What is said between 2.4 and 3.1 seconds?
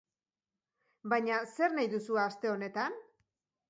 honetan?